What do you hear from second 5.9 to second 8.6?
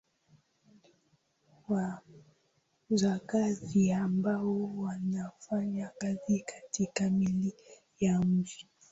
kazi katika meli ya mv